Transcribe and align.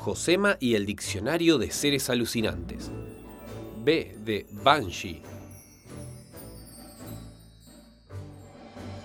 Josema 0.00 0.56
y 0.60 0.76
el 0.76 0.86
diccionario 0.86 1.58
de 1.58 1.70
seres 1.70 2.08
alucinantes. 2.08 2.90
B 3.84 4.16
de 4.24 4.46
Banshee. 4.50 5.22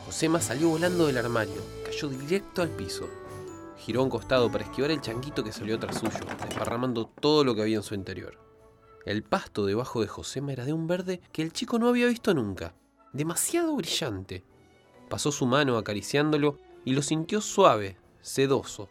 Josema 0.06 0.40
salió 0.40 0.70
volando 0.70 1.08
del 1.08 1.18
armario, 1.18 1.62
cayó 1.84 2.08
directo 2.08 2.62
al 2.62 2.70
piso. 2.70 3.10
Giró 3.78 4.00
a 4.00 4.04
un 4.06 4.10
costado 4.10 4.50
para 4.50 4.64
esquivar 4.64 4.90
el 4.90 5.02
changuito 5.02 5.44
que 5.44 5.52
salió 5.52 5.78
tras 5.78 6.00
suyo, 6.00 6.18
desparramando 6.48 7.08
todo 7.08 7.44
lo 7.44 7.54
que 7.56 7.64
había 7.64 7.76
en 7.76 7.84
su 7.84 7.94
interior. 7.94 8.40
El 9.06 9.22
pasto 9.24 9.66
debajo 9.66 10.00
de 10.00 10.08
Josema 10.08 10.54
era 10.54 10.64
de 10.64 10.72
un 10.72 10.88
verde 10.88 11.20
que 11.34 11.42
el 11.42 11.52
chico 11.52 11.78
no 11.78 11.90
había 11.90 12.08
visto 12.08 12.34
nunca, 12.34 12.74
demasiado 13.12 13.76
brillante. 13.76 14.46
Pasó 15.10 15.34
su 15.34 15.46
mano 15.46 15.78
acariciándolo 15.78 16.58
y 16.86 16.94
lo 16.94 17.02
sintió 17.02 17.42
suave, 17.42 17.98
sedoso. 18.22 18.88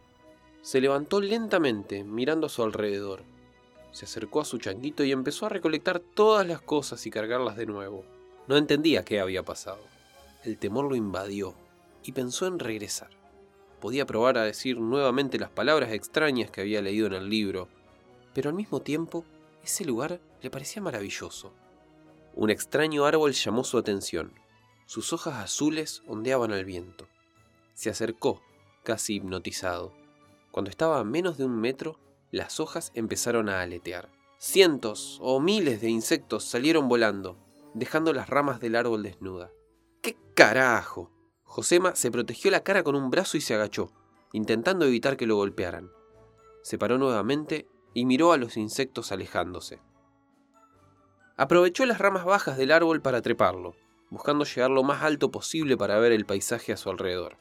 Se 0.65 0.81
levantó 0.81 1.21
lentamente, 1.21 2.05
mirando 2.05 2.47
a 2.47 2.49
su 2.49 2.63
alrededor. 2.63 3.23
Se 3.93 4.07
acercó 4.07 4.41
a 4.41 4.47
su 4.47 4.57
changuito 4.57 5.05
y 5.05 5.13
empezó 5.13 5.45
a 5.45 5.51
recolectar 5.51 6.01
todas 6.01 6.47
las 6.47 6.63
cosas 6.63 7.05
y 7.05 7.11
cargarlas 7.11 7.57
de 7.57 7.67
nuevo. 7.67 8.03
No 8.49 8.57
entendía 8.57 9.05
qué 9.05 9.21
había 9.21 9.43
pasado. 9.43 9.83
El 10.43 10.57
temor 10.57 10.87
lo 10.87 10.97
invadió 10.97 11.55
y 12.03 12.13
pensó 12.13 12.47
en 12.47 12.59
regresar. 12.59 13.11
Podía 13.79 14.07
probar 14.07 14.39
a 14.39 14.45
decir 14.45 14.81
nuevamente 14.81 15.39
las 15.39 15.51
palabras 15.51 15.93
extrañas 15.93 16.51
que 16.51 16.63
había 16.63 16.81
leído 16.81 17.09
en 17.09 17.13
el 17.13 17.29
libro, 17.29 17.69
pero 18.33 18.49
al 18.49 18.57
mismo 18.57 18.81
tiempo 18.81 19.23
ese 19.63 19.85
lugar 19.85 20.19
le 20.41 20.49
parecía 20.49 20.81
maravilloso. 20.81 21.53
Un 22.33 22.49
extraño 22.49 23.05
árbol 23.05 23.33
llamó 23.35 23.65
su 23.65 23.77
atención. 23.77 24.33
Sus 24.87 25.13
hojas 25.13 25.35
azules 25.35 26.03
ondeaban 26.07 26.53
al 26.53 26.65
viento. 26.65 27.07
Se 27.75 27.91
acercó, 27.91 28.41
casi 28.83 29.17
hipnotizado. 29.17 30.04
Cuando 30.55 30.71
estaba 30.71 31.01
a 31.01 31.05
menos 31.05 31.37
de 31.37 31.45
un 31.45 31.61
metro, 31.61 31.99
las 32.31 32.61
hojas 32.61 32.93
empezaron 32.95 33.49
a 33.49 33.61
aletear. 33.61 34.09
Cientos 34.39 35.19
o 35.21 35.41
miles 35.41 35.81
de 35.81 35.91
insectos 35.91 36.45
salieron 36.45 36.89
volando, 36.89 37.37
dejando 37.75 38.13
las 38.13 38.29
ramas 38.29 38.61
del 38.61 38.77
árbol 38.77 39.03
desnuda. 39.03 39.51
¡Qué 40.01 40.17
carajo! 40.37 41.11
Josema 41.43 41.97
se 41.97 42.13
protegió 42.13 42.53
la 42.53 42.63
cara 42.63 42.85
con 42.85 42.95
un 42.95 43.11
brazo 43.11 43.37
y 43.37 43.41
se 43.41 43.57
agachó, 43.57 43.91
intentando 44.33 44.85
evitar 44.85 45.17
que 45.17 45.27
lo 45.27 45.35
golpearan. 45.35 45.91
Se 46.63 46.79
paró 46.79 46.99
nuevamente 46.99 47.67
y 47.93 48.05
miró 48.05 48.31
a 48.31 48.37
los 48.37 48.57
insectos 48.57 49.11
alejándose. 49.11 49.83
Aprovechó 51.37 51.85
las 51.85 51.99
ramas 51.99 52.25
bajas 52.25 52.57
del 52.57 52.71
árbol 52.71 53.03
para 53.03 53.23
treparlo, 53.23 53.75
buscando 54.09 54.45
llegar 54.45 54.71
lo 54.71 54.85
más 54.85 55.03
alto 55.03 55.33
posible 55.33 55.77
para 55.77 55.99
ver 55.99 56.13
el 56.13 56.27
paisaje 56.27 56.73
a 56.73 56.77
su 56.77 56.91
alrededor. 56.91 57.39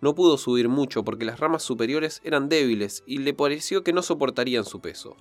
No 0.00 0.14
pudo 0.14 0.38
subir 0.38 0.68
mucho 0.68 1.04
porque 1.04 1.24
las 1.24 1.40
ramas 1.40 1.62
superiores 1.62 2.20
eran 2.24 2.48
débiles 2.48 3.02
y 3.06 3.18
le 3.18 3.34
pareció 3.34 3.84
que 3.84 3.92
no 3.92 4.02
soportarían 4.02 4.64
su 4.64 4.80
peso. 4.80 5.16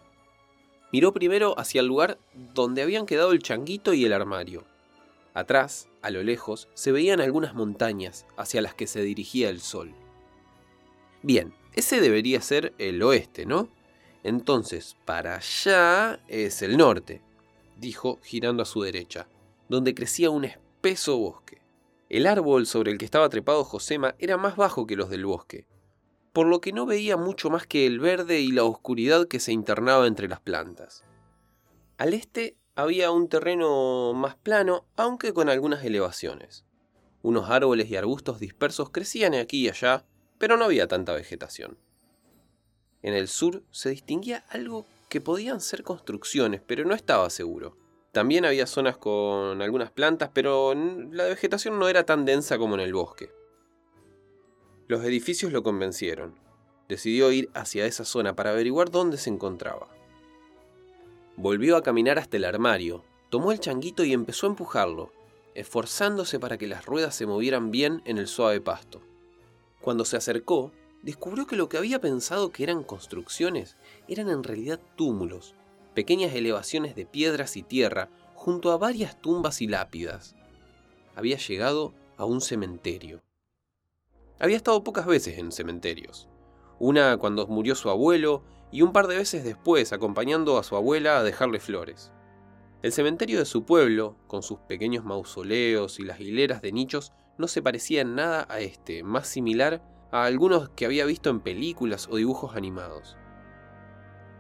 Miró 0.92 1.14
primero 1.14 1.58
hacia 1.60 1.82
el 1.82 1.88
lugar 1.88 2.18
donde 2.54 2.82
habían 2.82 3.06
quedado 3.06 3.32
el 3.32 3.44
changuito 3.44 3.94
y 3.94 4.06
el 4.06 4.14
armario. 4.14 4.64
Atrás, 5.34 5.88
a 6.02 6.10
lo 6.10 6.24
lejos, 6.24 6.68
se 6.74 6.92
veían 6.92 7.22
algunas 7.22 7.54
montañas 7.54 8.26
hacia 8.38 8.62
las 8.62 8.74
que 8.74 8.88
se 8.88 9.02
dirigía 9.02 9.50
el 9.50 9.62
sol. 9.62 9.94
Bien, 11.22 11.54
ese 11.74 12.02
debería 12.02 12.42
ser 12.42 12.74
el 12.78 13.02
oeste, 13.04 13.46
¿no? 13.46 13.70
Entonces, 14.24 14.98
para 15.06 15.36
allá 15.36 16.20
es 16.28 16.62
el 16.62 16.78
norte, 16.78 17.22
dijo 17.78 18.20
girando 18.24 18.64
a 18.64 18.66
su 18.66 18.82
derecha, 18.82 19.28
donde 19.70 19.94
crecía 19.94 20.30
un 20.30 20.46
espeso 20.46 21.18
bosque. 21.18 21.62
El 22.10 22.26
árbol 22.26 22.66
sobre 22.66 22.92
el 22.92 22.98
que 22.98 23.06
estaba 23.06 23.30
trepado 23.30 23.64
Josema 23.64 24.16
era 24.18 24.36
más 24.36 24.56
bajo 24.56 24.88
que 24.88 24.96
los 24.96 25.12
del 25.12 25.28
bosque, 25.28 25.68
por 26.34 26.48
lo 26.48 26.60
que 26.60 26.74
no 26.74 26.88
veía 26.88 27.18
mucho 27.18 27.52
más 27.52 27.68
que 27.68 27.86
el 27.86 28.00
verde 28.00 28.40
y 28.40 28.52
la 28.52 28.64
oscuridad 28.64 29.28
que 29.28 29.40
se 29.40 29.52
internaba 29.52 30.08
entre 30.08 30.28
las 30.28 30.40
plantas. 30.40 31.04
Al 32.00 32.16
este 32.16 32.58
había 32.76 33.12
un 33.12 33.30
terreno 33.30 34.14
más 34.16 34.36
plano, 34.36 34.86
aunque 34.96 35.34
con 35.34 35.50
algunas 35.50 35.84
elevaciones. 35.84 36.66
Unos 37.22 37.50
árboles 37.52 37.92
y 37.92 37.96
arbustos 37.96 38.40
dispersos 38.40 38.90
crecían 38.90 39.36
aquí 39.36 39.66
y 39.66 39.70
allá, 39.70 40.04
pero 40.40 40.58
no 40.58 40.66
había 40.66 40.88
tanta 40.88 41.14
vegetación. 41.14 41.78
En 43.04 43.14
el 43.14 43.28
sur 43.28 43.64
se 43.70 43.92
distinguía 43.92 44.46
algo 44.50 44.86
que 45.10 45.22
podían 45.22 45.62
ser 45.62 45.84
construcciones, 45.84 46.62
pero 46.66 46.86
no 46.86 46.96
estaba 46.96 47.30
seguro. 47.30 47.79
También 48.12 48.46
había 48.46 48.66
zonas 48.66 48.98
con 48.98 49.62
algunas 49.62 49.92
plantas, 49.92 50.32
pero 50.34 50.74
la 50.74 51.26
vegetación 51.26 51.78
no 51.78 51.88
era 51.88 52.06
tan 52.06 52.26
densa 52.26 52.58
como 52.58 52.76
en 52.76 52.82
el 52.82 52.94
bosque. 52.94 53.32
Los 54.88 55.04
edificios 55.04 55.52
lo 55.52 55.62
convencieron. 55.62 56.34
Decidió 56.88 57.32
ir 57.32 57.52
hacia 57.54 57.86
esa 57.86 58.06
zona 58.06 58.36
para 58.36 58.50
averiguar 58.50 58.90
dónde 58.90 59.18
se 59.18 59.30
encontraba. 59.30 59.88
Volvió 61.38 61.78
a 61.78 61.84
caminar 61.84 62.18
hasta 62.18 62.38
el 62.38 62.46
armario, 62.46 63.04
tomó 63.30 63.52
el 63.52 63.60
changuito 63.60 64.04
y 64.04 64.14
empezó 64.14 64.48
a 64.48 64.50
empujarlo, 64.50 65.12
esforzándose 65.54 66.40
para 66.40 66.58
que 66.58 66.68
las 66.68 66.88
ruedas 66.88 67.14
se 67.14 67.28
movieran 67.28 67.70
bien 67.70 68.02
en 68.06 68.18
el 68.18 68.28
suave 68.28 68.60
pasto. 68.60 69.02
Cuando 69.82 70.04
se 70.04 70.18
acercó, 70.18 70.72
descubrió 71.04 71.46
que 71.46 71.56
lo 71.56 71.70
que 71.70 71.78
había 71.78 72.02
pensado 72.02 72.52
que 72.52 72.64
eran 72.64 72.84
construcciones 72.84 73.78
eran 74.08 74.30
en 74.30 74.44
realidad 74.44 74.80
túmulos, 74.96 75.54
pequeñas 75.94 76.34
elevaciones 76.34 76.96
de 76.96 77.06
piedras 77.06 77.58
y 77.58 77.64
tierra 77.64 78.10
junto 78.36 78.72
a 78.72 78.78
varias 78.78 79.20
tumbas 79.20 79.62
y 79.62 79.68
lápidas. 79.68 80.36
Había 81.16 81.38
llegado 81.38 81.94
a 82.18 82.26
un 82.26 82.42
cementerio. 82.42 83.22
Había 84.40 84.58
estado 84.58 84.84
pocas 84.84 85.06
veces 85.06 85.38
en 85.38 85.52
cementerios. 85.52 86.30
Una 86.80 87.18
cuando 87.18 87.46
murió 87.48 87.76
su 87.76 87.90
abuelo 87.90 88.44
y 88.72 88.82
un 88.82 88.94
par 88.94 89.08
de 89.08 89.18
veces 89.18 89.44
después 89.44 89.92
acompañando 89.92 90.58
a 90.58 90.64
su 90.64 90.76
abuela 90.76 91.20
a 91.20 91.24
dejarle 91.24 91.60
flores. 91.60 92.12
El 92.82 92.94
cementerio 92.94 93.40
de 93.40 93.46
su 93.46 93.66
pueblo, 93.66 94.16
con 94.28 94.42
sus 94.42 94.60
pequeños 94.60 95.04
mausoleos 95.04 96.00
y 96.00 96.04
las 96.04 96.22
hileras 96.22 96.62
de 96.62 96.72
nichos, 96.72 97.12
no 97.38 97.50
se 97.50 97.62
parecía 97.62 98.02
en 98.02 98.16
nada 98.16 98.48
a 98.50 98.62
este, 98.62 99.04
más 99.04 99.28
similar 99.28 99.82
a 100.12 100.24
algunos 100.24 100.70
que 100.70 100.86
había 100.86 101.06
visto 101.06 101.30
en 101.30 101.42
películas 101.42 102.08
o 102.10 102.16
dibujos 102.16 102.56
animados. 102.56 103.18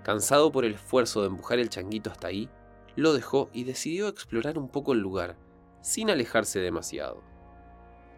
Cansado 0.09 0.51
por 0.51 0.65
el 0.65 0.73
esfuerzo 0.73 1.21
de 1.21 1.27
empujar 1.27 1.59
el 1.59 1.69
changuito 1.69 2.09
hasta 2.09 2.29
ahí, 2.29 2.49
lo 2.95 3.13
dejó 3.13 3.51
y 3.53 3.63
decidió 3.63 4.07
explorar 4.07 4.57
un 4.57 4.67
poco 4.67 4.93
el 4.93 4.99
lugar, 5.01 5.37
sin 5.83 6.09
alejarse 6.09 6.57
demasiado. 6.57 7.21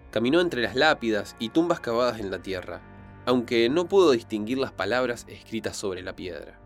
Caminó 0.10 0.40
entre 0.40 0.62
las 0.62 0.78
lápidas 0.78 1.36
y 1.38 1.50
tumbas 1.50 1.82
cavadas 1.82 2.22
en 2.22 2.32
la 2.32 2.42
tierra, 2.42 2.82
aunque 3.26 3.68
no 3.68 3.90
pudo 3.90 4.12
distinguir 4.12 4.58
las 4.58 4.72
palabras 4.72 5.26
escritas 5.28 5.76
sobre 5.76 6.02
la 6.02 6.16
piedra. 6.16 6.62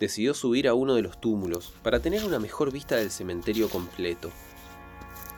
Decidió 0.00 0.34
subir 0.34 0.66
a 0.66 0.74
uno 0.74 0.96
de 0.96 1.02
los 1.02 1.20
túmulos 1.20 1.72
para 1.84 2.00
tener 2.00 2.24
una 2.24 2.40
mejor 2.40 2.72
vista 2.72 2.96
del 2.96 3.12
cementerio 3.12 3.68
completo. 3.68 4.30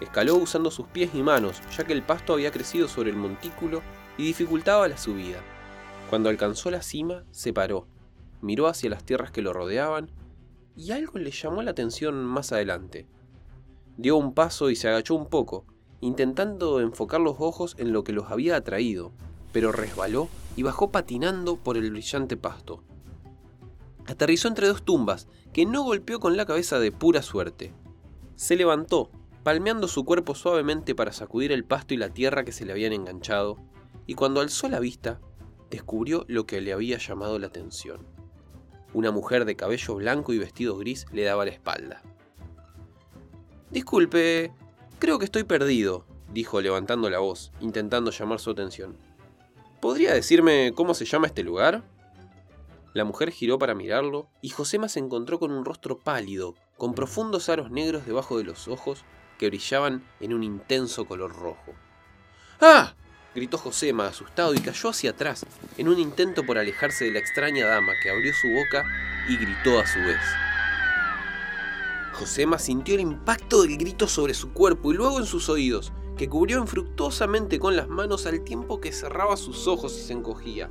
Escaló 0.01 0.37
usando 0.37 0.71
sus 0.71 0.87
pies 0.87 1.11
y 1.13 1.23
manos, 1.23 1.61
ya 1.77 1.85
que 1.85 1.93
el 1.93 2.03
pasto 2.03 2.33
había 2.33 2.51
crecido 2.51 2.89
sobre 2.89 3.11
el 3.11 3.17
montículo 3.17 3.83
y 4.17 4.25
dificultaba 4.25 4.89
la 4.89 4.97
subida. 4.97 5.43
Cuando 6.09 6.31
alcanzó 6.31 6.71
la 6.71 6.81
cima, 6.81 7.27
se 7.31 7.53
paró, 7.53 7.89
miró 8.41 8.67
hacia 8.67 8.91
las 8.91 9.05
tierras 9.05 9.31
que 9.31 9.43
lo 9.43 9.53
rodeaban 9.53 10.11
y 10.77 10.93
algo 10.93 11.19
le 11.19 11.31
llamó 11.31 11.63
la 11.63 11.71
atención 11.71 12.25
más 12.25 12.53
adelante. 12.53 13.07
Dio 13.97 14.17
un 14.17 14.35
paso 14.35 14.71
y 14.71 14.77
se 14.77 14.89
agachó 14.89 15.15
un 15.15 15.27
poco, 15.27 15.65
intentando 16.01 16.81
enfocar 16.81 17.21
los 17.21 17.37
ojos 17.39 17.75
en 17.79 17.93
lo 17.93 18.05
que 18.05 18.13
los 18.13 18.31
había 18.31 18.57
atraído, 18.57 19.13
pero 19.53 19.73
resbaló 19.73 20.29
y 20.55 20.63
bajó 20.63 20.91
patinando 20.91 21.57
por 21.57 21.77
el 21.77 21.91
brillante 21.91 22.37
pasto. 22.37 22.83
Aterrizó 24.07 24.49
entre 24.49 24.69
dos 24.69 24.83
tumbas, 24.83 25.29
que 25.53 25.65
no 25.65 25.83
golpeó 25.83 26.21
con 26.21 26.37
la 26.37 26.45
cabeza 26.45 26.79
de 26.79 26.93
pura 26.93 27.23
suerte. 27.23 27.73
Se 28.37 28.55
levantó, 28.55 29.11
palmeando 29.43 29.89
su 29.89 30.05
cuerpo 30.05 30.35
suavemente 30.35 30.95
para 30.95 31.13
sacudir 31.13 31.53
el 31.53 31.65
pasto 31.65 31.95
y 31.95 31.97
la 31.97 32.11
tierra 32.11 32.45
que 32.45 32.53
se 32.53 32.67
le 32.67 32.73
habían 32.73 32.93
enganchado, 32.93 33.57
y 34.07 34.15
cuando 34.15 34.41
alzó 34.41 34.69
la 34.69 34.79
vista, 34.79 35.21
descubrió 35.71 36.25
lo 36.29 36.47
que 36.47 36.61
le 36.61 36.73
había 36.73 36.99
llamado 36.99 37.39
la 37.39 37.47
atención. 37.47 38.16
Una 38.97 39.11
mujer 39.11 39.45
de 39.45 39.57
cabello 39.57 39.97
blanco 39.97 40.33
y 40.33 40.39
vestido 40.39 40.79
gris 40.79 41.05
le 41.13 41.23
daba 41.23 41.45
la 41.45 41.51
espalda. 41.51 42.01
Disculpe, 43.71 44.55
creo 44.99 45.19
que 45.19 45.27
estoy 45.27 45.45
perdido, 45.45 46.07
dijo 46.33 46.63
levantando 46.63 47.11
la 47.11 47.19
voz, 47.19 47.53
intentando 47.61 48.11
llamar 48.11 48.41
su 48.41 48.53
atención. 48.53 48.97
¿Podría 49.83 50.15
decirme 50.15 50.73
cómo 50.75 50.95
se 50.95 51.05
llama 51.05 51.27
este 51.27 51.43
lugar? 51.43 51.85
La 52.95 53.05
mujer 53.05 53.33
giró 53.33 53.59
para 53.59 53.75
mirarlo 53.75 54.31
y 54.41 54.49
Josema 54.49 54.89
se 54.89 54.99
encontró 54.99 55.39
con 55.39 55.53
un 55.53 55.67
rostro 55.67 55.99
pálido, 55.99 56.55
con 56.79 56.95
profundos 56.95 57.51
aros 57.51 57.71
negros 57.71 58.07
debajo 58.07 58.39
de 58.39 58.45
los 58.45 58.67
ojos 58.67 59.05
que 59.39 59.49
brillaban 59.49 60.07
en 60.21 60.33
un 60.33 60.43
intenso 60.43 61.05
color 61.05 61.37
rojo. 61.37 61.75
¡Ah! 62.63 62.95
Gritó 63.37 63.59
Josema, 63.59 64.09
asustado, 64.09 64.55
y 64.55 64.59
cayó 64.59 64.89
hacia 64.89 65.11
atrás, 65.11 65.45
en 65.77 65.89
un 65.89 65.99
intento 65.99 66.45
por 66.45 66.57
alejarse 66.57 67.05
de 67.05 67.13
la 67.13 67.19
extraña 67.19 67.67
dama 67.67 67.93
que 68.03 68.11
abrió 68.11 68.33
su 68.33 68.49
boca 68.49 68.85
y 69.29 69.37
gritó 69.37 69.79
a 69.79 69.87
su 69.87 70.01
vez. 70.01 70.21
Josema 72.15 72.59
sintió 72.59 72.95
el 72.95 73.03
impacto 73.03 73.63
del 73.63 73.77
grito 73.77 74.09
sobre 74.09 74.33
su 74.33 74.53
cuerpo 74.53 74.91
y 74.91 74.97
luego 74.97 75.19
en 75.19 75.27
sus 75.27 75.51
oídos, 75.51 75.93
que 76.17 76.31
cubrió 76.31 76.59
infructuosamente 76.59 77.59
con 77.59 77.77
las 77.77 77.89
manos 77.89 78.25
al 78.25 78.43
tiempo 78.43 78.81
que 78.81 78.91
cerraba 78.91 79.37
sus 79.37 79.69
ojos 79.69 79.95
y 79.99 80.01
se 80.01 80.15
encogía. 80.15 80.71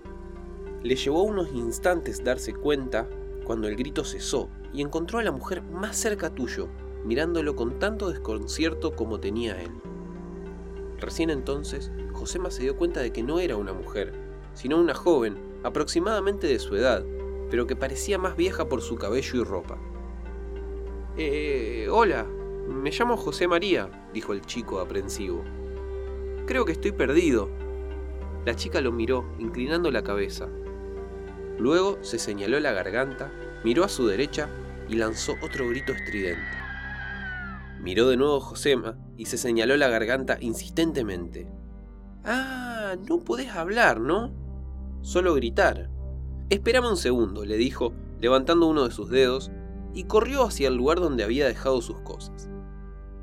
Le 0.81 0.95
llevó 0.95 1.21
unos 1.21 1.53
instantes 1.53 2.23
darse 2.23 2.51
cuenta 2.51 3.07
cuando 3.45 3.67
el 3.67 3.75
grito 3.75 4.03
cesó 4.03 4.49
y 4.73 4.81
encontró 4.81 5.19
a 5.19 5.23
la 5.23 5.31
mujer 5.31 5.61
más 5.61 5.95
cerca 5.95 6.31
tuyo, 6.31 6.67
mirándolo 7.05 7.55
con 7.55 7.77
tanto 7.77 8.09
desconcierto 8.09 8.95
como 8.95 9.19
tenía 9.19 9.61
él. 9.61 9.71
Recién 10.99 11.29
entonces, 11.29 11.91
Josema 12.25 12.49
se 12.49 12.63
dio 12.63 12.75
cuenta 12.75 13.01
de 13.01 13.13
que 13.13 13.21
no 13.21 13.39
era 13.39 13.55
una 13.55 13.71
mujer, 13.71 14.11
sino 14.55 14.79
una 14.79 14.95
joven, 14.95 15.37
aproximadamente 15.63 16.47
de 16.47 16.57
su 16.57 16.75
edad, 16.75 17.05
pero 17.51 17.67
que 17.67 17.75
parecía 17.75 18.17
más 18.17 18.35
vieja 18.35 18.67
por 18.67 18.81
su 18.81 18.95
cabello 18.95 19.41
y 19.41 19.43
ropa. 19.43 19.77
Eh, 21.17 21.87
hola, 21.91 22.25
me 22.67 22.89
llamo 22.89 23.15
José 23.15 23.47
María, 23.47 24.09
dijo 24.11 24.33
el 24.33 24.41
chico 24.41 24.79
aprensivo. 24.79 25.43
Creo 26.47 26.65
que 26.65 26.71
estoy 26.71 26.93
perdido. 26.93 27.47
La 28.43 28.55
chica 28.55 28.81
lo 28.81 28.91
miró, 28.91 29.23
inclinando 29.37 29.91
la 29.91 30.03
cabeza. 30.03 30.49
Luego 31.59 31.99
se 32.01 32.17
señaló 32.17 32.59
la 32.59 32.71
garganta, 32.71 33.31
miró 33.63 33.83
a 33.83 33.87
su 33.87 34.07
derecha 34.07 34.49
y 34.89 34.95
lanzó 34.95 35.35
otro 35.43 35.69
grito 35.69 35.91
estridente. 35.91 36.57
Miró 37.81 38.09
de 38.09 38.17
nuevo 38.17 38.39
Josema 38.39 38.97
y 39.15 39.27
se 39.27 39.37
señaló 39.37 39.77
la 39.77 39.89
garganta 39.89 40.39
insistentemente. 40.41 41.47
Ah, 42.25 42.95
no 43.07 43.19
podés 43.19 43.51
hablar, 43.51 43.99
¿no? 43.99 44.31
Solo 45.01 45.35
gritar. 45.35 45.89
Espérame 46.49 46.89
un 46.89 46.97
segundo, 46.97 47.45
le 47.45 47.55
dijo, 47.55 47.93
levantando 48.19 48.65
uno 48.65 48.85
de 48.85 48.91
sus 48.91 49.09
dedos, 49.11 49.51
y 49.93 50.05
corrió 50.05 50.43
hacia 50.43 50.67
el 50.67 50.75
lugar 50.75 50.99
donde 50.99 51.23
había 51.23 51.47
dejado 51.47 51.81
sus 51.81 51.99
cosas. 52.01 52.49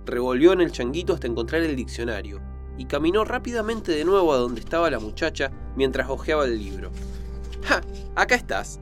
Revolvió 0.06 0.52
en 0.52 0.60
el 0.60 0.70
changuito 0.70 1.14
hasta 1.14 1.26
encontrar 1.26 1.62
el 1.62 1.74
diccionario, 1.74 2.40
y 2.78 2.84
caminó 2.84 3.24
rápidamente 3.24 3.90
de 3.92 4.04
nuevo 4.04 4.32
a 4.32 4.38
donde 4.38 4.60
estaba 4.60 4.88
la 4.90 5.00
muchacha 5.00 5.50
mientras 5.76 6.08
hojeaba 6.08 6.44
el 6.44 6.58
libro. 6.58 6.92
¡Ja! 7.64 7.80
Acá 8.14 8.36
estás, 8.36 8.80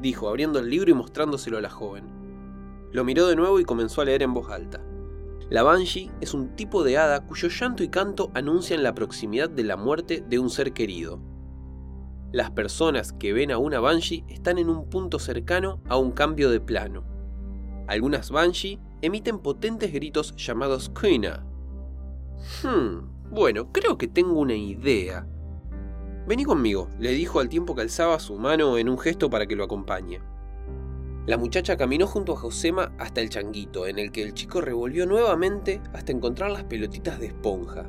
dijo, 0.00 0.28
abriendo 0.28 0.58
el 0.58 0.70
libro 0.70 0.90
y 0.90 0.94
mostrándoselo 0.94 1.58
a 1.58 1.62
la 1.62 1.70
joven. 1.70 2.04
Lo 2.90 3.04
miró 3.04 3.26
de 3.26 3.36
nuevo 3.36 3.60
y 3.60 3.64
comenzó 3.64 4.00
a 4.00 4.06
leer 4.06 4.22
en 4.22 4.32
voz 4.32 4.50
alta. 4.50 4.80
La 5.50 5.62
Banshee 5.62 6.10
es 6.20 6.34
un 6.34 6.54
tipo 6.56 6.84
de 6.84 6.98
hada 6.98 7.24
cuyo 7.24 7.48
llanto 7.48 7.82
y 7.82 7.88
canto 7.88 8.30
anuncian 8.34 8.82
la 8.82 8.94
proximidad 8.94 9.48
de 9.48 9.64
la 9.64 9.76
muerte 9.76 10.22
de 10.28 10.38
un 10.38 10.50
ser 10.50 10.74
querido. 10.74 11.20
Las 12.32 12.50
personas 12.50 13.14
que 13.14 13.32
ven 13.32 13.50
a 13.50 13.56
una 13.56 13.80
Banshee 13.80 14.24
están 14.28 14.58
en 14.58 14.68
un 14.68 14.90
punto 14.90 15.18
cercano 15.18 15.80
a 15.88 15.96
un 15.96 16.12
cambio 16.12 16.50
de 16.50 16.60
plano. 16.60 17.04
Algunas 17.86 18.30
Banshee 18.30 18.78
emiten 19.00 19.38
potentes 19.38 19.90
gritos 19.90 20.36
llamados 20.36 20.90
Kuina. 20.90 21.46
Hmm, 22.62 23.30
bueno, 23.30 23.72
creo 23.72 23.96
que 23.96 24.08
tengo 24.08 24.38
una 24.38 24.54
idea. 24.54 25.26
Vení 26.26 26.44
conmigo, 26.44 26.90
le 26.98 27.12
dijo 27.12 27.40
al 27.40 27.48
tiempo 27.48 27.74
que 27.74 27.80
alzaba 27.80 28.18
su 28.18 28.36
mano 28.36 28.76
en 28.76 28.90
un 28.90 28.98
gesto 28.98 29.30
para 29.30 29.46
que 29.46 29.56
lo 29.56 29.64
acompañe. 29.64 30.20
La 31.28 31.36
muchacha 31.36 31.76
caminó 31.76 32.06
junto 32.06 32.32
a 32.32 32.36
Josema 32.36 32.90
hasta 32.96 33.20
el 33.20 33.28
changuito, 33.28 33.86
en 33.86 33.98
el 33.98 34.12
que 34.12 34.22
el 34.22 34.32
chico 34.32 34.62
revolvió 34.62 35.04
nuevamente 35.04 35.82
hasta 35.92 36.10
encontrar 36.10 36.50
las 36.50 36.64
pelotitas 36.64 37.20
de 37.20 37.26
esponja. 37.26 37.84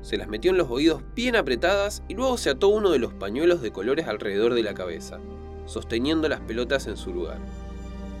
Se 0.00 0.16
las 0.16 0.26
metió 0.26 0.50
en 0.50 0.58
los 0.58 0.68
oídos 0.68 1.04
bien 1.14 1.36
apretadas 1.36 2.02
y 2.08 2.14
luego 2.14 2.36
se 2.36 2.50
ató 2.50 2.66
uno 2.66 2.90
de 2.90 2.98
los 2.98 3.14
pañuelos 3.14 3.62
de 3.62 3.70
colores 3.70 4.08
alrededor 4.08 4.54
de 4.54 4.64
la 4.64 4.74
cabeza, 4.74 5.20
sosteniendo 5.66 6.28
las 6.28 6.40
pelotas 6.40 6.88
en 6.88 6.96
su 6.96 7.14
lugar. 7.14 7.38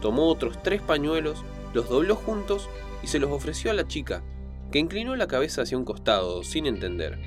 Tomó 0.00 0.28
otros 0.28 0.62
tres 0.62 0.82
pañuelos, 0.82 1.44
los 1.74 1.88
dobló 1.88 2.14
juntos 2.14 2.70
y 3.02 3.08
se 3.08 3.18
los 3.18 3.32
ofreció 3.32 3.72
a 3.72 3.74
la 3.74 3.88
chica, 3.88 4.22
que 4.70 4.78
inclinó 4.78 5.16
la 5.16 5.26
cabeza 5.26 5.62
hacia 5.62 5.76
un 5.76 5.84
costado, 5.84 6.44
sin 6.44 6.66
entender. 6.66 7.18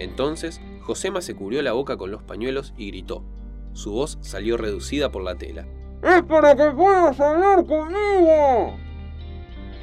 Entonces, 0.00 0.60
Josema 0.82 1.20
se 1.20 1.36
cubrió 1.36 1.62
la 1.62 1.72
boca 1.72 1.96
con 1.96 2.10
los 2.10 2.24
pañuelos 2.24 2.74
y 2.76 2.88
gritó. 2.88 3.22
Su 3.74 3.92
voz 3.92 4.18
salió 4.22 4.56
reducida 4.56 5.12
por 5.12 5.22
la 5.22 5.36
tela. 5.36 5.68
¡Es 6.04 6.22
para 6.24 6.54
que 6.54 6.70
puedas 6.70 7.18
hablar 7.18 7.64
conmigo! 7.64 8.76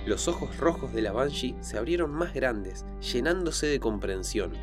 Los 0.05 0.27
ojos 0.27 0.55
rojos 0.57 0.93
de 0.93 1.01
la 1.01 1.11
Banshee 1.11 1.55
se 1.61 1.79
abrieron 1.79 2.11
más 2.11 2.31
grandes, 2.33 2.85
llenándose 3.01 3.65
de 3.65 3.79
comprensión, 3.79 4.53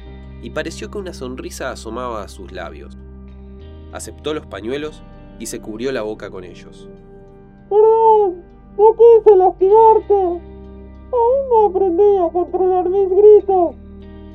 y 0.41 0.51
pareció 0.51 0.89
que 0.89 0.99
una 0.99 1.13
sonrisa 1.13 1.73
asomaba 1.73 2.23
a 2.23 2.29
sus 2.29 2.53
labios. 2.53 2.97
Aceptó 3.93 4.35
los 4.35 4.47
pañuelos 4.47 5.03
y 5.41 5.47
se 5.47 5.61
cubrió 5.61 5.91
la 5.91 6.03
boca 6.03 6.31
con 6.31 6.45
ellos. 6.45 6.89
Perdón, 7.69 8.45
no 8.77 8.95
quise 8.95 9.37
lastimarte. 9.37 10.15
Aún 10.15 11.49
no 11.51 11.67
aprendí 11.67 12.19
a 12.19 12.33
controlar 12.33 12.89
mis 12.89 13.09
gritos. 13.09 13.75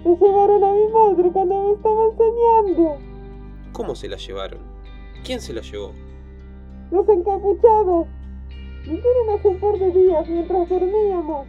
Se 0.03 0.09
llevaron 0.09 0.63
a 0.63 0.73
mi 0.73 0.87
madre 0.89 1.31
cuando 1.31 1.63
me 1.63 1.73
estaba 1.73 2.05
enseñando. 2.05 2.97
¿Cómo 3.71 3.95
se 3.95 4.09
la 4.09 4.17
llevaron? 4.17 4.59
¿Quién 5.23 5.39
se 5.39 5.53
la 5.53 5.61
llevó? 5.61 5.93
Los 6.91 7.07
encapuchados. 7.09 8.07
Vinieron 8.83 9.29
hace 9.33 9.47
un 9.47 9.59
par 9.59 9.79
de 9.79 9.91
días 9.91 10.27
mientras 10.27 10.69
dormíamos. 10.69 11.47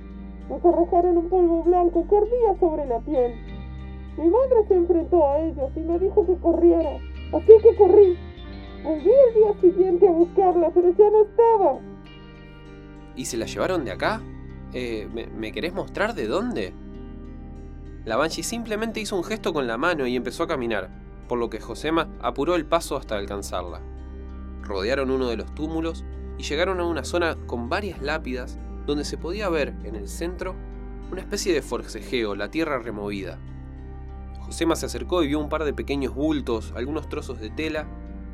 Nos 0.49 0.65
arrojaron 0.65 1.19
un 1.19 1.29
polvo 1.29 1.63
blanco 1.65 2.07
que 2.09 2.17
ardía 2.17 2.61
sobre 2.61 2.87
la 2.87 3.01
piel. 3.01 3.35
Mi 4.17 4.29
madre 4.29 4.69
se 4.69 4.75
enfrentó 4.75 5.29
a 5.29 5.41
ellos 5.41 5.71
y 5.75 5.81
me 5.81 5.99
dijo 5.99 6.25
que 6.27 6.37
corriera. 6.37 6.99
Así 7.33 7.53
que 7.63 7.75
corrí. 7.77 8.17
Volví 8.85 9.11
el 9.11 9.35
día 9.35 9.61
siguiente 9.61 10.07
a 10.07 10.13
buscarla, 10.13 10.71
pero 10.73 10.91
ya 10.91 11.11
no 11.11 11.23
estaba. 11.23 11.79
¿Y 13.17 13.25
se 13.25 13.37
la 13.37 13.47
llevaron 13.47 13.85
de 13.85 13.93
acá? 13.93 14.23
Eh, 14.73 15.09
¿me, 15.13 15.27
¿Me 15.27 15.51
querés 15.51 15.75
mostrar 15.75 16.15
de 16.15 16.27
dónde? 16.27 16.73
La 18.05 18.17
Banshee 18.17 18.43
simplemente 18.43 19.01
hizo 19.01 19.17
un 19.17 19.25
gesto 19.25 19.53
con 19.53 19.67
la 19.67 19.79
mano 19.79 20.07
y 20.07 20.15
empezó 20.15 20.45
a 20.45 20.49
caminar, 20.49 20.91
por 21.27 21.39
lo 21.39 21.49
que 21.49 21.59
Josema 21.59 22.09
apuró 22.21 22.55
el 22.55 22.67
paso 22.67 22.97
hasta 22.97 23.17
alcanzarla 23.17 23.81
rodearon 24.65 25.11
uno 25.11 25.29
de 25.29 25.37
los 25.37 25.55
túmulos 25.55 26.05
y 26.39 26.43
llegaron 26.43 26.81
a 26.81 26.87
una 26.87 27.05
zona 27.05 27.37
con 27.47 27.69
varias 27.69 28.03
lápidas 28.03 28.59
donde 28.87 29.05
se 29.05 29.19
podía 29.19 29.49
ver 29.49 29.75
en 29.85 29.95
el 29.95 30.09
centro 30.09 30.57
una 31.11 31.21
especie 31.21 31.53
de 31.53 31.63
forcejeo, 31.63 32.35
la 32.35 32.51
tierra 32.51 32.79
removida. 32.79 33.39
Josema 34.41 34.77
se 34.77 34.87
acercó 34.87 35.23
y 35.23 35.29
vio 35.29 35.39
un 35.39 35.49
par 35.49 35.65
de 35.65 35.73
pequeños 35.73 36.15
bultos, 36.15 36.73
algunos 36.77 37.09
trozos 37.09 37.41
de 37.41 37.51
tela 37.51 37.87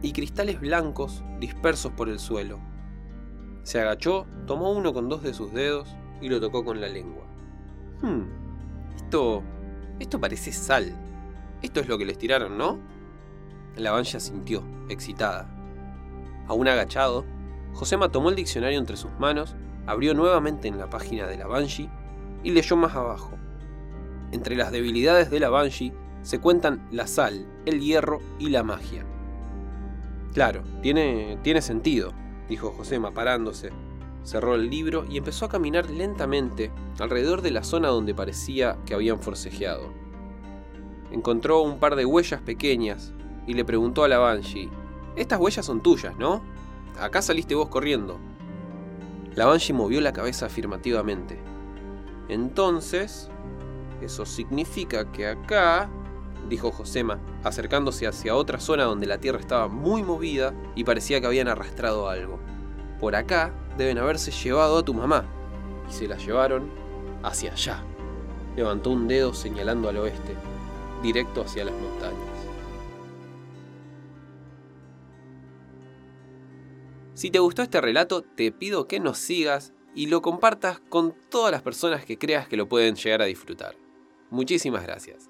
y 0.03 0.12
cristales 0.12 0.61
blancos 0.61 1.23
dispersos 1.38 1.93
por 1.93 2.09
el 2.09 2.19
suelo. 2.19 2.59
Se 3.62 3.81
agachó, 3.81 4.26
tomó 4.47 4.73
uno 4.73 4.93
con 4.93 5.09
dos 5.09 5.23
de 5.23 5.35
sus 5.35 5.53
dedos 5.53 5.94
y 6.21 6.29
lo 6.29 6.41
tocó 6.41 6.65
con 6.65 6.81
la 6.81 6.88
lengua. 6.88 7.26
Hmm, 8.03 8.23
esto... 8.97 9.43
esto 9.99 10.21
parece 10.21 10.53
sal. 10.53 10.97
Esto 11.62 11.81
es 11.81 11.88
lo 11.88 11.99
que 11.99 12.06
les 12.06 12.17
tiraron, 12.17 12.56
¿no? 12.56 12.78
La 13.76 13.93
bancha 13.93 14.19
sintió, 14.19 14.64
excitada. 14.88 15.60
Aún 16.50 16.66
agachado, 16.66 17.25
Josema 17.75 18.09
tomó 18.09 18.28
el 18.28 18.35
diccionario 18.35 18.80
entre 18.80 18.97
sus 18.97 19.12
manos, 19.21 19.54
abrió 19.87 20.14
nuevamente 20.14 20.66
en 20.66 20.78
la 20.78 20.90
página 20.90 21.28
de 21.28 21.37
la 21.37 21.47
Banshee 21.47 21.88
y 22.42 22.50
leyó 22.50 22.75
más 22.75 22.97
abajo. 22.97 23.38
Entre 24.33 24.57
las 24.57 24.73
debilidades 24.73 25.30
de 25.30 25.38
la 25.38 25.49
Banshee 25.49 25.92
se 26.23 26.40
cuentan 26.40 26.88
la 26.90 27.07
sal, 27.07 27.47
el 27.66 27.78
hierro 27.78 28.19
y 28.40 28.49
la 28.49 28.64
magia. 28.64 29.07
Claro, 30.35 30.64
tiene, 30.83 31.38
tiene 31.45 31.62
sentido, 31.62 32.14
dijo 32.49 32.73
Josema 32.73 33.12
parándose. 33.12 33.71
Cerró 34.25 34.57
el 34.57 34.69
libro 34.71 35.04
y 35.09 35.19
empezó 35.19 35.45
a 35.45 35.50
caminar 35.50 35.88
lentamente 35.88 36.73
alrededor 36.99 37.42
de 37.42 37.52
la 37.52 37.62
zona 37.62 37.87
donde 37.90 38.12
parecía 38.12 38.76
que 38.87 38.95
habían 38.95 39.21
forcejeado. 39.21 39.92
Encontró 41.12 41.62
un 41.62 41.78
par 41.78 41.95
de 41.95 42.07
huellas 42.07 42.40
pequeñas 42.40 43.12
y 43.47 43.54
le 43.54 43.64
preguntó 43.64 44.02
a 44.02 44.09
la 44.09 44.19
Banshee 44.19 44.69
estas 45.17 45.40
huellas 45.40 45.67
son 45.67 45.81
tuyas, 45.83 46.17
¿no? 46.17 46.43
Acá 47.00 47.23
saliste 47.23 47.55
vos 47.55 47.69
corriendo. 47.69 48.19
La 49.35 49.47
Banshee 49.47 49.73
movió 49.73 50.00
la 50.00 50.12
cabeza 50.12 50.47
afirmativamente. 50.47 51.38
Entonces, 52.29 53.31
eso 54.00 54.25
significa 54.26 55.11
que 55.12 55.26
acá, 55.26 55.88
dijo 56.49 56.73
Josema, 56.73 57.19
acercándose 57.45 58.07
hacia 58.07 58.35
otra 58.35 58.61
zona 58.61 58.85
donde 58.85 59.07
la 59.07 59.19
tierra 59.19 59.40
estaba 59.40 59.69
muy 59.69 60.02
movida 60.02 60.55
y 60.75 60.85
parecía 60.85 61.21
que 61.21 61.26
habían 61.26 61.49
arrastrado 61.49 62.09
algo. 62.09 62.38
Por 62.99 63.14
acá 63.17 63.52
deben 63.76 63.99
haberse 63.99 64.31
llevado 64.31 64.79
a 64.79 64.85
tu 64.85 64.95
mamá. 64.95 65.25
Y 65.88 65.93
se 65.93 66.07
la 66.07 66.17
llevaron 66.17 66.71
hacia 67.23 67.52
allá. 67.52 67.83
Levantó 68.57 68.90
un 68.90 69.09
dedo 69.09 69.33
señalando 69.33 69.88
al 69.88 69.99
oeste, 69.99 70.37
directo 71.02 71.43
hacia 71.43 71.64
las 71.64 71.75
montañas. 71.75 72.30
Si 77.14 77.31
te 77.31 77.38
gustó 77.38 77.62
este 77.62 77.81
relato, 77.81 78.23
te 78.23 78.52
pido 78.52 78.87
que 78.87 79.00
nos 79.00 79.19
sigas 79.19 79.75
y 79.95 80.07
lo 80.07 80.23
compartas 80.23 80.81
con 80.88 81.14
todas 81.29 81.52
las 81.52 81.62
personas 81.62 82.05
que 82.05 82.19
creas 82.19 82.49
que 82.49 82.57
lo 82.57 82.69
pueden 82.69 82.95
llegar 82.95 83.23
a 83.23 83.26
disfrutar. 83.26 83.76
Muchísimas 84.31 84.85
gracias. 84.85 85.29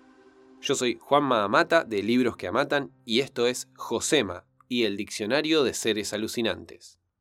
Yo 0.60 0.74
soy 0.74 0.98
Juan 1.00 1.24
Mahamata 1.24 1.84
de 1.84 2.02
Libros 2.02 2.36
que 2.36 2.46
Amatan 2.46 2.92
y 3.06 3.20
esto 3.20 3.46
es 3.46 3.68
Josema 3.74 4.44
y 4.68 4.84
el 4.84 4.96
Diccionario 4.96 5.64
de 5.64 5.72
Seres 5.72 6.12
Alucinantes. 6.12 6.99